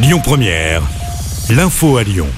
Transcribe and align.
Lyon 0.00 0.20
Première, 0.22 0.82
l'info 1.50 1.96
à 1.96 2.04
Lyon. 2.04 2.28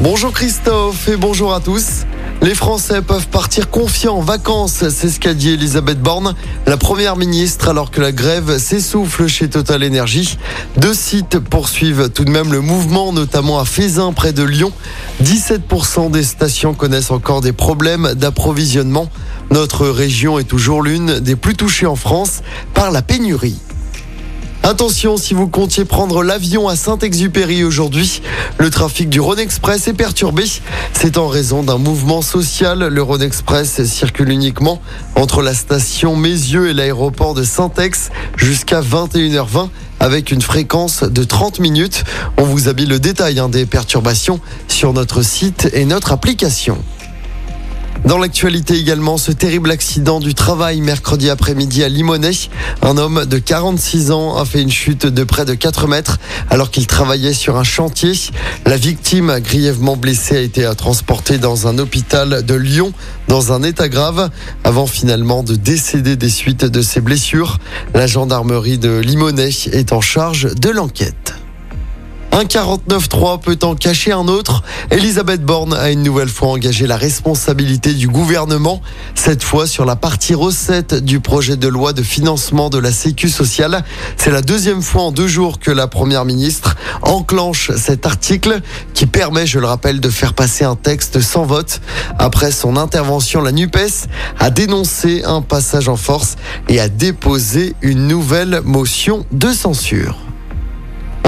Bonjour 0.00 0.32
Christophe 0.32 1.08
et 1.08 1.16
bonjour 1.16 1.54
à 1.54 1.60
tous. 1.60 2.06
Les 2.42 2.56
Français 2.56 3.02
peuvent 3.02 3.28
partir 3.28 3.70
confiants 3.70 4.16
en 4.16 4.20
vacances, 4.20 4.82
c'est 4.90 5.26
Elisabeth 5.26 6.02
Borne, 6.02 6.34
la 6.66 6.76
première 6.76 7.14
ministre, 7.14 7.68
alors 7.68 7.92
que 7.92 8.00
la 8.00 8.10
grève 8.10 8.58
s'essouffle 8.58 9.28
chez 9.28 9.48
Total 9.48 9.84
Energy. 9.84 10.36
Deux 10.76 10.92
sites 10.92 11.38
poursuivent 11.38 12.10
tout 12.10 12.24
de 12.24 12.30
même 12.30 12.50
le 12.50 12.60
mouvement, 12.60 13.12
notamment 13.12 13.60
à 13.60 13.64
Fézin, 13.64 14.12
près 14.12 14.32
de 14.32 14.42
Lyon. 14.42 14.72
17% 15.22 16.10
des 16.10 16.24
stations 16.24 16.74
connaissent 16.74 17.12
encore 17.12 17.42
des 17.42 17.52
problèmes 17.52 18.14
d'approvisionnement. 18.14 19.08
Notre 19.52 19.86
région 19.86 20.40
est 20.40 20.48
toujours 20.48 20.82
l'une 20.82 21.20
des 21.20 21.36
plus 21.36 21.54
touchées 21.54 21.86
en 21.86 21.96
France 21.96 22.42
par 22.74 22.90
la 22.90 23.02
pénurie. 23.02 23.60
Attention, 24.64 25.16
si 25.16 25.34
vous 25.34 25.48
comptiez 25.48 25.84
prendre 25.84 26.22
l'avion 26.22 26.68
à 26.68 26.76
Saint-Exupéry 26.76 27.64
aujourd'hui, 27.64 28.22
le 28.58 28.70
trafic 28.70 29.10
du 29.10 29.18
Rhône 29.18 29.40
Express 29.40 29.88
est 29.88 29.92
perturbé. 29.92 30.44
C'est 30.92 31.18
en 31.18 31.26
raison 31.26 31.64
d'un 31.64 31.78
mouvement 31.78 32.22
social. 32.22 32.78
Le 32.78 33.02
Rhône 33.02 33.22
Express 33.22 33.82
circule 33.82 34.28
uniquement 34.28 34.80
entre 35.16 35.42
la 35.42 35.52
station 35.52 36.14
Mézieux 36.14 36.70
et 36.70 36.74
l'aéroport 36.74 37.34
de 37.34 37.42
Saint-Ex 37.42 38.10
jusqu'à 38.36 38.80
21h20 38.80 39.68
avec 39.98 40.30
une 40.30 40.42
fréquence 40.42 41.02
de 41.02 41.24
30 41.24 41.58
minutes. 41.58 42.04
On 42.36 42.44
vous 42.44 42.68
habille 42.68 42.86
le 42.86 43.00
détail 43.00 43.40
hein, 43.40 43.48
des 43.48 43.66
perturbations 43.66 44.38
sur 44.68 44.92
notre 44.92 45.22
site 45.22 45.70
et 45.72 45.84
notre 45.84 46.12
application. 46.12 46.78
Dans 48.04 48.18
l'actualité 48.18 48.76
également, 48.76 49.16
ce 49.16 49.30
terrible 49.30 49.70
accident 49.70 50.18
du 50.18 50.34
travail 50.34 50.80
mercredi 50.80 51.30
après-midi 51.30 51.84
à 51.84 51.88
Limonest. 51.88 52.50
Un 52.82 52.96
homme 52.98 53.26
de 53.26 53.38
46 53.38 54.10
ans 54.10 54.36
a 54.36 54.44
fait 54.44 54.60
une 54.60 54.72
chute 54.72 55.06
de 55.06 55.22
près 55.24 55.44
de 55.44 55.54
4 55.54 55.86
mètres 55.86 56.18
alors 56.50 56.70
qu'il 56.70 56.88
travaillait 56.88 57.32
sur 57.32 57.56
un 57.56 57.64
chantier. 57.64 58.12
La 58.66 58.76
victime, 58.76 59.38
grièvement 59.38 59.96
blessée, 59.96 60.36
a 60.36 60.40
été 60.40 60.68
transportée 60.76 61.38
dans 61.38 61.68
un 61.68 61.78
hôpital 61.78 62.44
de 62.44 62.54
Lyon 62.54 62.92
dans 63.28 63.52
un 63.52 63.62
état 63.62 63.88
grave 63.88 64.30
avant 64.64 64.86
finalement 64.86 65.44
de 65.44 65.54
décéder 65.54 66.16
des 66.16 66.28
suites 66.28 66.64
de 66.64 66.82
ses 66.82 67.00
blessures. 67.00 67.58
La 67.94 68.08
gendarmerie 68.08 68.78
de 68.78 68.98
Limonest 68.98 69.68
est 69.68 69.92
en 69.92 70.00
charge 70.00 70.54
de 70.54 70.70
l'enquête. 70.70 71.31
Un 72.34 72.44
49-3 72.44 73.40
peut 73.40 73.58
en 73.62 73.74
cacher 73.74 74.10
un 74.10 74.26
autre. 74.26 74.62
Elisabeth 74.90 75.44
Borne 75.44 75.74
a 75.74 75.90
une 75.90 76.02
nouvelle 76.02 76.30
fois 76.30 76.48
engagé 76.48 76.86
la 76.86 76.96
responsabilité 76.96 77.92
du 77.92 78.08
gouvernement, 78.08 78.80
cette 79.14 79.44
fois 79.44 79.66
sur 79.66 79.84
la 79.84 79.96
partie 79.96 80.32
recette 80.34 80.94
du 80.94 81.20
projet 81.20 81.58
de 81.58 81.68
loi 81.68 81.92
de 81.92 82.02
financement 82.02 82.70
de 82.70 82.78
la 82.78 82.90
Sécu 82.90 83.28
sociale. 83.28 83.84
C'est 84.16 84.30
la 84.30 84.40
deuxième 84.40 84.80
fois 84.80 85.02
en 85.02 85.12
deux 85.12 85.26
jours 85.26 85.58
que 85.58 85.70
la 85.70 85.88
première 85.88 86.24
ministre 86.24 86.74
enclenche 87.02 87.70
cet 87.76 88.06
article 88.06 88.62
qui 88.94 89.04
permet, 89.04 89.46
je 89.46 89.58
le 89.58 89.66
rappelle, 89.66 90.00
de 90.00 90.08
faire 90.08 90.32
passer 90.32 90.64
un 90.64 90.74
texte 90.74 91.20
sans 91.20 91.44
vote. 91.44 91.82
Après 92.18 92.50
son 92.50 92.78
intervention, 92.78 93.42
la 93.42 93.52
NUPES 93.52 94.08
a 94.38 94.48
dénoncé 94.48 95.22
un 95.24 95.42
passage 95.42 95.90
en 95.90 95.96
force 95.96 96.36
et 96.70 96.80
a 96.80 96.88
déposé 96.88 97.74
une 97.82 98.08
nouvelle 98.08 98.62
motion 98.64 99.26
de 99.32 99.52
censure. 99.52 100.31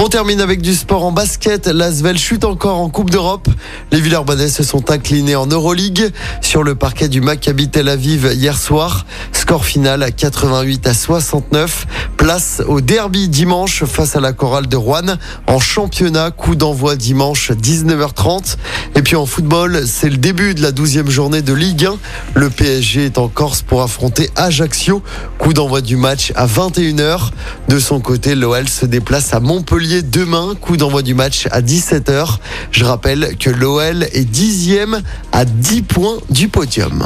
On 0.05 0.07
termine 0.07 0.39
avec 0.39 0.61
du 0.61 0.75
sport 0.75 1.03
en 1.03 1.11
basket. 1.11 1.65
L'Asvel 1.65 2.19
chute 2.19 2.45
encore 2.45 2.77
en 2.77 2.89
Coupe 2.89 3.09
d'Europe. 3.09 3.47
Les 3.91 3.99
Villers-Banais 3.99 4.49
se 4.49 4.61
sont 4.61 4.91
inclinés 4.91 5.35
en 5.35 5.47
Euroleague 5.47 6.11
sur 6.41 6.61
le 6.61 6.75
parquet 6.75 7.09
du 7.09 7.21
Maccabi 7.21 7.69
Tel 7.69 7.89
Aviv 7.89 8.31
hier 8.31 8.55
soir. 8.55 9.07
Score 9.45 9.63
final 9.63 10.01
à 10.01 10.09
88 10.09 10.87
à 10.87 10.95
69. 10.95 11.85
Place 12.17 12.63
au 12.67 12.81
derby 12.81 13.29
dimanche 13.29 13.83
face 13.83 14.15
à 14.15 14.19
la 14.19 14.33
chorale 14.33 14.65
de 14.65 14.75
Rouen. 14.75 15.19
En 15.45 15.59
championnat, 15.59 16.31
coup 16.31 16.55
d'envoi 16.55 16.95
dimanche 16.95 17.51
19h30. 17.51 18.57
Et 18.95 19.03
puis 19.03 19.15
en 19.15 19.27
football, 19.27 19.83
c'est 19.85 20.09
le 20.09 20.17
début 20.17 20.55
de 20.55 20.63
la 20.63 20.71
12e 20.71 21.11
journée 21.11 21.43
de 21.43 21.53
Ligue 21.53 21.85
1. 21.85 21.97
Le 22.33 22.49
PSG 22.49 23.05
est 23.05 23.19
en 23.19 23.27
Corse 23.27 23.61
pour 23.61 23.83
affronter 23.83 24.31
Ajaccio. 24.35 25.03
Coup 25.37 25.53
d'envoi 25.53 25.81
du 25.81 25.95
match 25.95 26.33
à 26.35 26.47
21h. 26.47 27.29
De 27.67 27.77
son 27.77 27.99
côté, 27.99 28.33
l'OL 28.33 28.67
se 28.67 28.87
déplace 28.87 29.31
à 29.35 29.39
Montpellier 29.39 30.01
demain. 30.01 30.55
Coup 30.59 30.75
d'envoi 30.75 31.03
du 31.03 31.13
match 31.13 31.47
à 31.51 31.61
17h. 31.61 32.37
Je 32.71 32.83
rappelle 32.83 33.37
que 33.37 33.51
l'OL 33.51 34.07
est 34.11 34.25
dixième 34.25 35.03
à 35.31 35.45
10 35.45 35.83
points 35.83 36.17
du 36.31 36.47
podium. 36.47 37.05